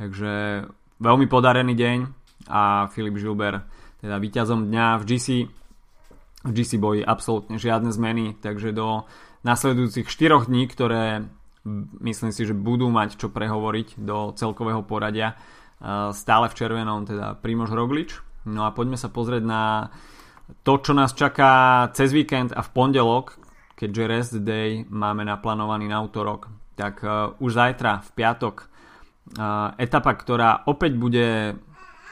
[0.00, 0.64] Takže
[0.98, 1.98] veľmi podarený deň
[2.48, 3.60] a Filip Žilber
[4.00, 5.26] teda víťazom dňa v GC
[6.40, 9.04] v GC boji absolútne žiadne zmeny, takže do
[9.44, 11.28] nasledujúcich 4 dní, ktoré
[12.00, 15.36] myslím si, že budú mať čo prehovoriť do celkového poradia
[16.16, 18.16] stále v červenom, teda Primož Roglič.
[18.48, 19.92] No a poďme sa pozrieť na
[20.64, 23.36] to, čo nás čaká cez víkend a v pondelok,
[23.76, 27.04] keďže rest day máme naplánovaný na útorok, tak
[27.36, 28.56] už zajtra v piatok
[29.76, 31.60] etapa, ktorá opäť bude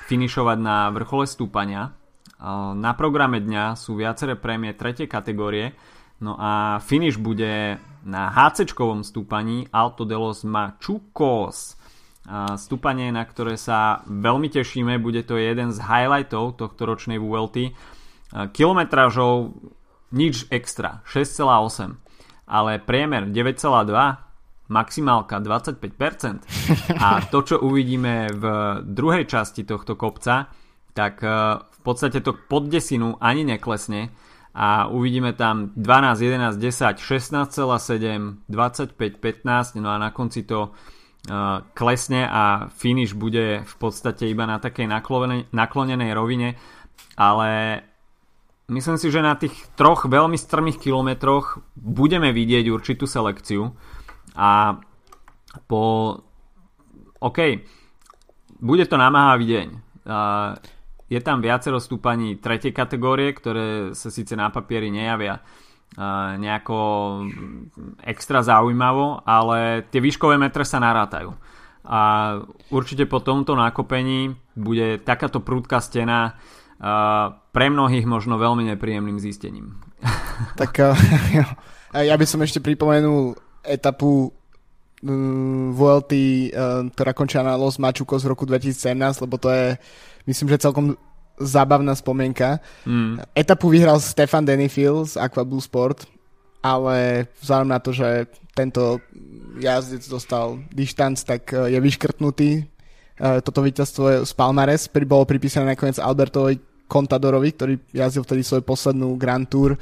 [0.08, 1.92] finišovať na vrchole stúpania.
[2.74, 5.76] Na programe dňa sú viaceré prémie tretej kategórie,
[6.24, 7.76] no a finish bude
[8.08, 8.72] na HC
[9.04, 11.76] stúpaní Alto de los Machucos.
[12.56, 17.72] Stúpanie, na ktoré sa veľmi tešíme, bude to jeden z highlightov tohto ročnej VLT.
[18.52, 19.56] Kilometrážov
[20.12, 21.96] nič extra, 6,8,
[22.48, 24.27] ale priemer 9,2,
[24.68, 27.00] maximálka 25%.
[27.00, 28.44] A to, čo uvidíme v
[28.84, 30.52] druhej časti tohto kopca,
[30.92, 34.12] tak v podstate to pod desinu ani neklesne.
[34.58, 41.62] A uvidíme tam 12, 11, 10, 16,7, 25, 15 no a na konci to uh,
[41.78, 44.90] klesne a finish bude v podstate iba na takej
[45.54, 46.58] naklonenej rovine.
[47.14, 47.80] Ale
[48.66, 53.70] myslím si, že na tých troch veľmi strmých kilometroch budeme vidieť určitú selekciu
[54.38, 54.78] a
[55.66, 56.14] po
[57.18, 57.38] OK
[58.62, 59.68] bude to namáhavý deň
[60.06, 60.54] uh,
[61.08, 65.40] je tam viacero stúpaní tretej kategórie, ktoré sa síce na papieri nejavia
[66.38, 66.78] nejako
[68.04, 71.32] extra zaujímavo, ale tie výškové metre sa narátajú.
[71.88, 72.00] A
[72.68, 76.36] určite po tomto nákopení bude takáto prúdka stena
[77.50, 79.80] pre mnohých možno veľmi nepríjemným zistením.
[80.60, 80.70] Tak
[82.12, 84.30] ja by som ešte pripomenul etapu
[85.02, 86.12] mm, VLT,
[86.94, 89.78] ktorá končila na Los Machucos v roku 2017, lebo to je
[90.28, 90.94] myslím, že celkom
[91.38, 92.58] zábavná spomienka.
[92.84, 93.22] Mm.
[93.32, 96.04] Etapu vyhral Stefan Denifil z Aquablue Sport,
[96.60, 98.98] ale vzhľadom na to, že tento
[99.62, 102.50] jazdec dostal dištanc, tak e, je vyškrtnutý.
[102.58, 102.62] E,
[103.46, 106.58] toto víťazstvo z Palmares bolo pripísané nakoniec Albertovi
[106.90, 109.78] Contadorovi, ktorý jazdil vtedy svoju poslednú Grand Tour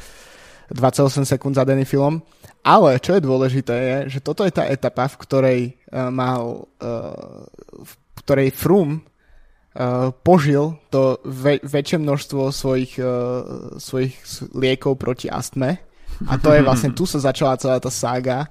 [0.68, 2.20] 28 sekúnd za Denifilom.
[2.66, 7.46] Ale čo je dôležité je, že toto je tá etapa, v ktorej uh, mal uh,
[7.78, 7.92] v
[8.26, 9.06] ktorej Froome
[9.78, 14.18] uh, požil to ve- väčšie množstvo svojich, uh, svojich
[14.50, 15.78] liekov proti astme.
[16.26, 18.50] A to je vlastne, tu sa začala celá tá sága,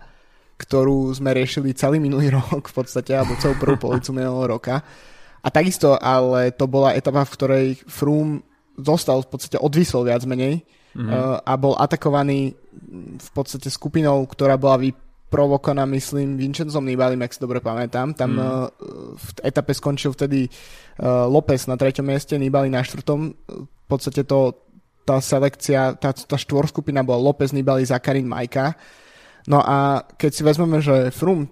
[0.56, 4.80] ktorú sme riešili celý minulý rok v podstate, alebo celú prvú polovicu minulého roka.
[5.44, 8.48] A takisto, ale to bola etapa, v ktorej Froome
[8.80, 10.64] zostal v podstate odvisol viac menej
[10.96, 11.12] mm-hmm.
[11.12, 12.56] uh, a bol atakovaný
[13.16, 14.90] v podstate skupinou, ktorá bola vy,
[15.26, 18.16] provokovaná, myslím, Vincenzom Nibalim, ak si dobre pamätám.
[18.16, 18.40] Tam mm.
[18.40, 18.70] uh,
[19.18, 23.36] v etape skončil vtedy uh, López na treťom mieste, Nibali na štvrtom.
[23.50, 24.56] V podstate to,
[25.04, 28.78] tá selekcia, tá, tá štvorskupina bola López, Nibali, Zakarin, Majka.
[29.46, 31.50] No a keď si vezmeme, že Frum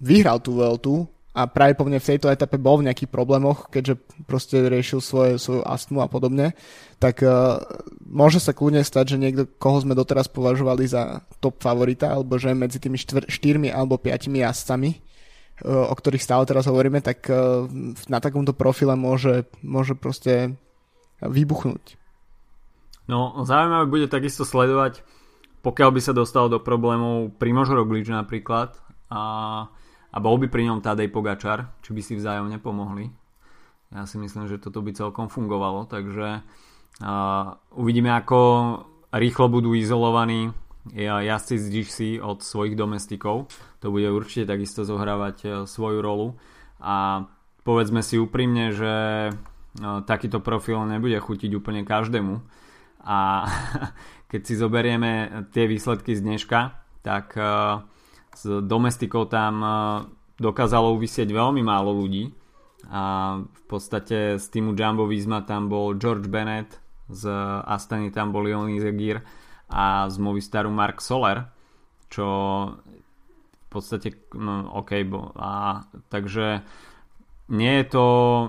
[0.00, 4.98] vyhral tú Vueltu, a pravdepodobne v tejto etape bol v nejakých problémoch, keďže proste riešil
[4.98, 6.58] svoje, svoju astmu a podobne,
[6.98, 7.62] tak uh,
[8.02, 12.50] môže sa kľudne stať, že niekto, koho sme doteraz považovali za top favorita, alebo že
[12.50, 17.70] medzi tými štvr, štyrmi alebo piatimi jazdcami, uh, o ktorých stále teraz hovoríme, tak uh,
[18.10, 20.58] na takomto profile môže, môže proste
[21.22, 21.94] vybuchnúť.
[23.06, 25.06] No, zaujímavé bude takisto sledovať,
[25.62, 28.74] pokiaľ by sa dostal do problémov Primož Roglič napríklad
[29.10, 29.22] a
[30.10, 33.10] a bol by pri ňom Tadej Pogačar, či by si vzájomne pomohli.
[33.90, 36.42] Ja si myslím, že toto by celkom fungovalo, takže
[37.02, 38.38] uh, uvidíme, ako
[39.10, 40.54] rýchlo budú izolovaní
[40.94, 43.50] jazdci z GC od svojich domestikov.
[43.82, 46.38] To bude určite takisto zohrávať uh, svoju rolu
[46.78, 47.26] a
[47.66, 48.94] povedzme si úprimne, že
[49.30, 52.38] uh, takýto profil nebude chutiť úplne každému
[53.04, 53.46] a
[54.30, 56.60] keď si zoberieme tie výsledky z dneška,
[57.02, 57.82] tak uh,
[58.40, 59.68] s domestikou tam e,
[60.40, 62.32] dokázalo uvisieť veľmi málo ľudí.
[62.88, 66.80] A v podstate z týmu Jumbo Visma tam bol George Bennett,
[67.12, 67.28] z
[67.68, 69.20] Astany tam bol Leonie Zegir
[69.68, 71.44] a z Movistaru Mark Soler,
[72.08, 72.26] čo
[73.60, 76.64] v podstate no, OK, bo, a, takže
[77.52, 78.06] nie je to,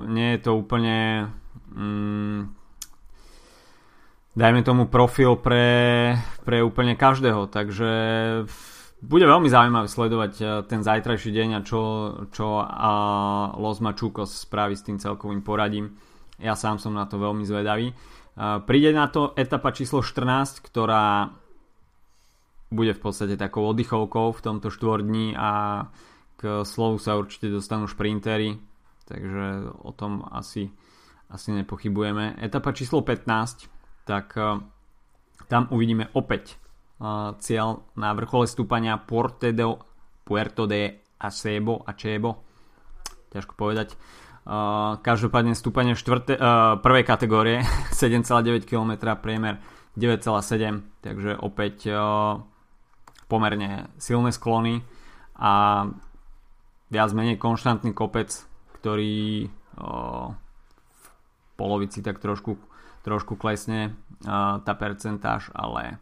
[0.08, 1.30] nie je to úplne
[1.75, 2.39] mm,
[4.36, 6.15] dajme tomu profil pre,
[6.47, 7.91] pre úplne každého, takže
[9.01, 11.81] bude veľmi zaujímavé sledovať e, ten zajtrajší deň a čo,
[12.29, 12.91] čo a
[13.57, 15.97] Los Machucos spraví s tým celkovým poradím.
[16.37, 17.89] Ja sám som na to veľmi zvedavý.
[17.89, 17.95] E,
[18.61, 21.33] príde na to etapa číslo 14, ktorá
[22.69, 25.83] bude v podstate takou oddychovkou v tomto štvordní a
[26.37, 28.55] k slovu sa určite dostanú šprintery,
[29.09, 30.71] takže o tom asi,
[31.27, 32.39] asi nepochybujeme.
[32.39, 33.67] Etapa číslo 15,
[34.07, 34.33] tak
[35.51, 36.61] tam uvidíme opäť
[37.41, 39.65] cieľ na vrchole stúpania Puerto de,
[40.21, 42.45] Puerto de Acebo, Acebo.
[43.33, 43.97] Ťažko povedať.
[45.01, 47.61] Každopádne stúpanie štvrte, uh, prvej kategórie
[47.93, 49.61] 7,9 km, priemer
[49.93, 51.91] 9,7 takže opäť
[53.27, 54.83] pomerne silné sklony
[55.39, 55.85] a
[56.91, 58.31] viac menej konštantný kopec,
[58.79, 61.05] ktorý v
[61.55, 62.59] polovici tak trošku,
[63.07, 63.95] trošku klesne
[64.27, 65.97] tá percentáž, ale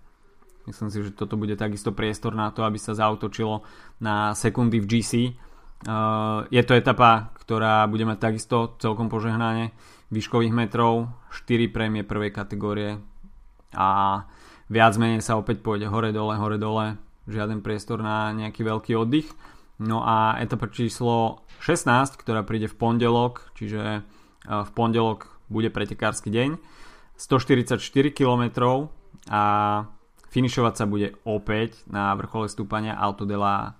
[0.69, 3.65] Myslím si, že toto bude takisto priestor na to, aby sa zautočilo
[3.97, 5.13] na sekundy v GC.
[5.89, 9.73] Uh, je to etapa, ktorá bude mať takisto celkom požehnanie
[10.13, 13.01] výškových metrov, 4 prémie prvej kategórie
[13.73, 14.21] a
[14.69, 19.25] viac menej sa opäť pôjde hore dole, hore dole, žiaden priestor na nejaký veľký oddych.
[19.82, 26.29] No a etapa číslo 16, ktorá príde v pondelok, čiže uh, v pondelok bude pretekársky
[26.29, 26.62] deň,
[27.17, 27.82] 144
[28.13, 28.43] km
[29.34, 29.41] a
[30.30, 33.74] Finišovať sa bude opäť na vrchole stúpania Alto de la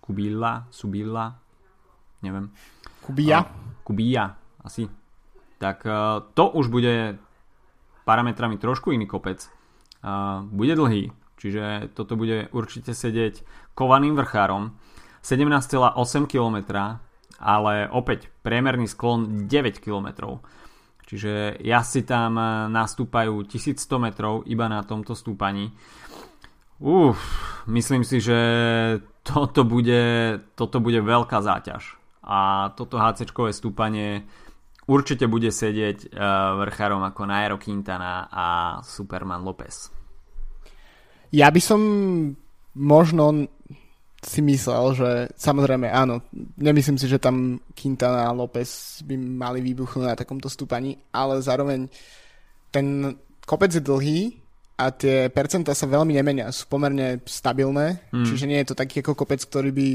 [0.00, 1.36] Kubilla, Subilla,
[2.24, 2.48] neviem.
[3.04, 3.44] Kubia?
[3.84, 4.34] Kubia,
[4.64, 4.88] asi.
[5.60, 7.18] Tak uh, to už bude
[8.08, 9.46] parametrami trošku iný kopec.
[10.02, 14.74] Uh, bude dlhý, čiže toto bude určite sedieť kovaným vrchárom.
[15.22, 15.94] 17,8
[16.26, 16.56] km,
[17.38, 20.42] ale opäť priemerný sklon 9 km.
[21.06, 25.70] Čiže jazdci tam eh, nastúpajú 1100 metrov iba na tomto stúpaní.
[26.82, 27.18] Uf,
[27.70, 28.38] myslím si, že
[29.22, 31.94] toto bude, toto bude veľká záťaž.
[32.26, 33.22] A toto hc
[33.54, 34.26] stúpanie
[34.90, 38.46] určite bude sedieť uh, vrchárom ako Nairo Quintana a
[38.82, 39.94] Superman Lopez.
[41.30, 41.80] Ja by som
[42.74, 43.46] možno
[44.22, 46.22] si myslel, že samozrejme áno,
[46.54, 51.90] nemyslím si, že tam Quintana a López by mali výbuchnúť na takomto stúpaní, ale zároveň
[52.70, 54.38] ten kopec je dlhý
[54.78, 58.26] a tie percentá sa veľmi nemenia, sú pomerne stabilné, mm.
[58.26, 59.88] čiže nie je to taký ako kopec, ktorý by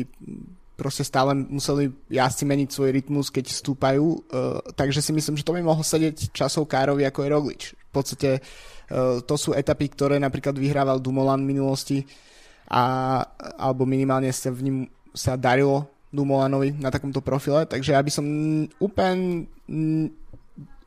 [0.78, 5.56] proste stále museli jazdci meniť svoj rytmus, keď stúpajú, uh, takže si myslím, že to
[5.56, 7.64] by mohol sedieť časov Károvi ako je Roglič.
[7.74, 11.98] V podstate uh, to sú etapy, ktoré napríklad vyhrával Dumoulin v minulosti,
[12.68, 12.84] a,
[13.56, 14.78] alebo minimálne sa v ním
[15.16, 18.26] sa darilo Dumolanovi na takomto profile, takže ja by som
[18.80, 19.48] úplne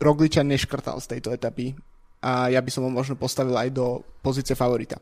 [0.00, 1.76] Rogliča neškrtal z tejto etapy
[2.24, 4.96] a ja by som ho možno postavil aj do pozície favorita.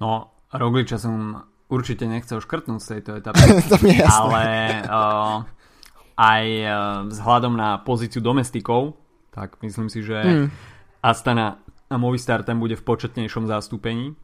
[0.00, 1.40] No, Rogliča som
[1.72, 3.40] určite nechcel škrtnúť z tejto etapy,
[3.72, 4.12] to je jasné.
[4.12, 4.44] ale
[4.84, 5.36] uh,
[6.16, 6.72] aj uh,
[7.08, 8.96] vzhľadom na pozíciu domestikov,
[9.32, 10.48] tak myslím si, že hmm.
[11.04, 14.18] Astana a Movistar tam bude v početnejšom zastúpení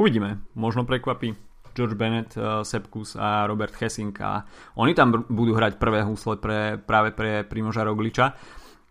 [0.00, 1.36] Uvidíme, možno prekvapí
[1.76, 4.48] George Bennett, uh, Sepkus a Robert Hessing a
[4.80, 8.32] oni tam budú hrať prvé husle pre, práve pre Primoža Rogliča.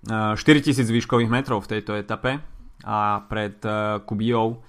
[0.06, 2.38] Uh, 4000 výškových metrov v tejto etape
[2.86, 4.62] a pred uh, Kubijou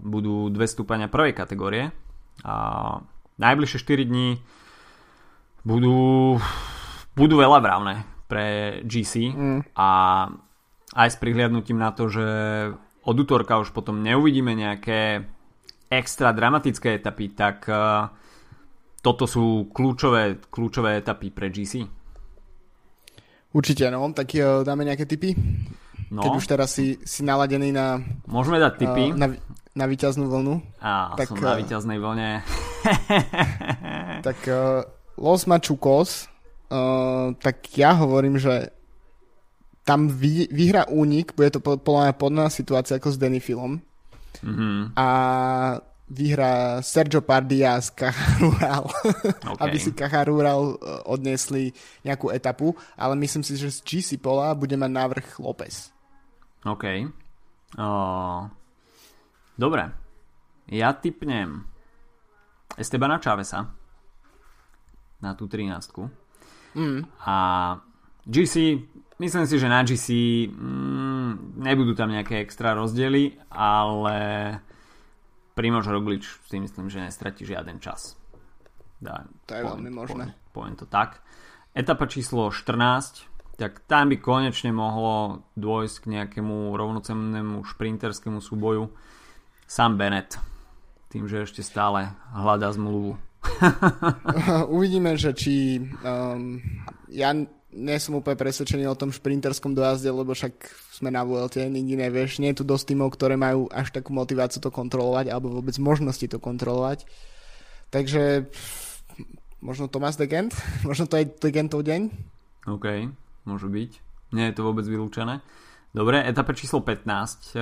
[0.00, 1.92] budú dve stúpania prvej kategórie
[2.40, 2.54] a
[3.36, 4.40] najbližšie 4 dní
[5.60, 6.40] budú,
[7.12, 9.60] budú veľa brávne pre GC mm.
[9.76, 9.88] a
[10.96, 12.26] aj s prihliadnutím na to, že
[13.04, 15.28] od útorka už potom neuvidíme nejaké
[15.92, 18.08] extra dramatické etapy, tak uh,
[19.04, 21.84] toto sú kľúčové, kľúčové etapy pre GC.
[23.52, 24.08] Určite, no.
[24.16, 25.36] Tak uh, dáme nejaké tipy?
[26.08, 26.24] No.
[26.24, 28.00] Keď už teraz si, si naladený na...
[28.24, 29.12] Môžeme dať tipy.
[29.12, 29.26] Uh, na,
[29.76, 30.64] na víťaznú vlnu.
[30.80, 32.40] Á, tak, som na víťaznej vlne.
[34.26, 34.80] tak uh,
[35.20, 36.28] Los Machucos,
[36.72, 38.72] uh, tak ja hovorím, že
[39.82, 43.82] tam vy, vyhra únik, bude to podľa mňa podobná situácia ako s Denifilom.
[44.42, 44.94] Mm-hmm.
[44.94, 45.06] A
[46.12, 48.84] vyhrá Sergio Pardia z Cajarural,
[49.48, 49.62] okay.
[49.64, 51.72] aby si Cajarural e, odnesli
[52.04, 55.88] nejakú etapu, ale myslím si, že z GC Pola bude mať návrh López.
[56.68, 56.84] OK.
[57.80, 58.44] Uh,
[59.56, 59.88] dobre.
[60.68, 61.64] Ja typnem
[62.76, 63.72] Estebana Čavesa
[65.24, 65.72] na tú 13.
[66.76, 67.08] Mm.
[67.24, 67.34] A
[68.28, 68.54] GC,
[69.18, 70.08] myslím si, že na GC
[70.52, 74.18] mm, nebudú tam nejaké extra rozdiely, ale
[75.52, 78.16] Primož Roglič si myslím, že nestratí žiaden čas.
[79.02, 80.24] Dá, to je veľmi možné.
[80.30, 81.20] Poviem, poviem to tak.
[81.74, 88.92] Etapa číslo 14, tak tam by konečne mohlo dôjsť k nejakému rovnocennému šprinterskému súboju.
[89.66, 90.36] Sam Bennett,
[91.12, 93.16] tým, že ešte stále hľadá zmluvu.
[94.76, 96.60] Uvidíme, že či um,
[97.10, 97.34] ja
[97.72, 100.52] nie som úplne presvedčený o tom šprinterskom dojazde, lebo však
[100.92, 102.38] sme na VLT, nikdy nevieš.
[102.38, 106.24] Nie je tu dosť tímov, ktoré majú až takú motiváciu to kontrolovať, alebo vôbec možnosti
[106.24, 107.08] to kontrolovať.
[107.88, 108.48] Takže
[109.64, 110.52] možno Thomas de Gent,
[110.88, 112.12] možno to je de Gentov deň.
[112.68, 113.10] OK,
[113.48, 113.90] môže byť.
[114.32, 115.40] Nie je to vôbec vylúčené.
[115.92, 117.60] Dobre, etapa číslo 15.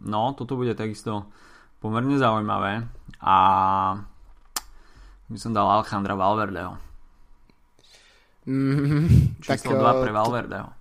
[0.00, 1.28] No, toto bude takisto
[1.76, 2.88] pomerne zaujímavé.
[3.20, 3.36] A
[5.28, 6.91] by som dal Alejandra Valverdeho.
[8.46, 10.68] Mm, Číslo tak, 2 eh, pre Valverdeho.
[10.68, 10.74] To,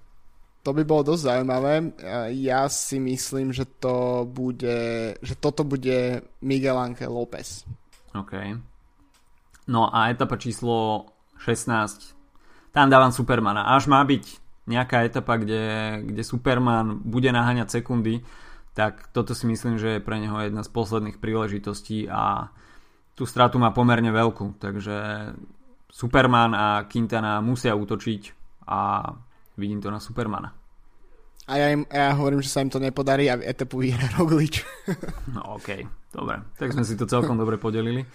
[0.62, 1.74] to by bolo dosť zaujímavé.
[2.38, 7.66] Ja si myslím, že to bude, že toto bude Miguel Ángel López.
[8.18, 8.34] OK.
[9.70, 11.06] No a etapa číslo
[11.42, 12.18] 16.
[12.74, 13.72] Tam dávam Supermana.
[13.74, 18.22] Až má byť nejaká etapa, kde, kde Superman bude naháňať sekundy,
[18.72, 22.54] tak toto si myslím, že je pre neho jedna z posledných príležitostí a
[23.18, 24.96] tú stratu má pomerne veľkú, takže
[25.92, 28.22] Superman a Quintana musia útočiť
[28.72, 29.12] a
[29.60, 30.56] vidím to na Supermana.
[31.52, 34.64] A ja, im, ja hovorím, že sa im to nepodarí a etapu vyhrá Roglič.
[35.36, 36.10] no okej, okay.
[36.16, 36.40] dobre.
[36.56, 38.08] Tak sme si to celkom dobre podelili.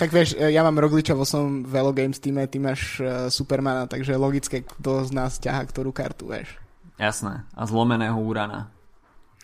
[0.00, 3.84] Tak vieš, e, ja mám Rogliča vo svojom Velo Games týme, ty máš uh, Supermana,
[3.84, 6.56] takže logické, kto z nás ťaha ktorú kartu, vieš.
[6.96, 7.44] Jasné.
[7.52, 8.72] A zlomeného Urana.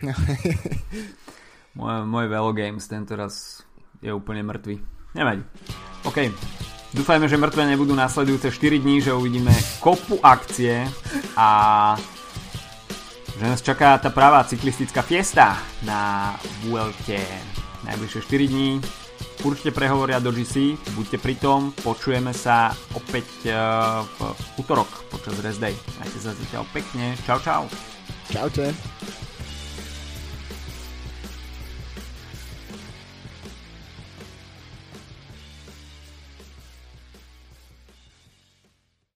[1.79, 3.63] môj, môj Velo Games tento raz
[4.01, 4.81] je úplne mŕtvy.
[5.13, 5.45] Nevadí.
[6.09, 6.19] OK.
[6.97, 9.53] Dúfajme, že mŕtve nebudú následujúce 4 dní, že uvidíme
[9.85, 10.89] kopu akcie
[11.37, 11.49] a
[13.37, 16.33] že nás čaká tá pravá cyklistická fiesta na
[16.65, 17.21] Vuelte
[17.85, 18.81] najbližšie 4 dní.
[19.45, 23.53] Určite prehovoria do GC, buďte pri tom, počujeme sa opäť eh,
[24.01, 24.19] v
[24.57, 25.77] útorok počas Rest Day.
[26.01, 27.69] Majte sa zatiaľ pekne, čau čau.
[28.33, 28.73] Čaute.